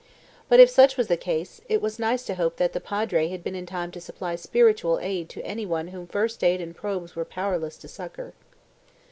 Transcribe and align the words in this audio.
But 0.49 0.59
if 0.59 0.67
such 0.67 0.97
was 0.97 1.09
the 1.09 1.15
case, 1.15 1.61
it 1.69 1.79
was 1.79 1.99
nice 1.99 2.23
to 2.23 2.33
hope 2.33 2.55
that 2.57 2.73
the 2.73 2.79
Padre 2.79 3.27
had 3.27 3.43
been 3.43 3.53
in 3.53 3.67
time 3.67 3.91
to 3.91 4.01
supply 4.01 4.35
spiritual 4.35 4.97
aid 4.97 5.29
to 5.29 5.45
anyone 5.45 5.89
whom 5.89 6.07
first 6.07 6.43
aid 6.43 6.59
and 6.59 6.75
probes 6.75 7.15
were 7.15 7.23
powerless 7.23 7.77
to 7.77 7.87
succour. 7.87 8.33